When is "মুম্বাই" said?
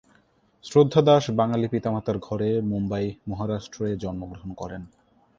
2.61-3.05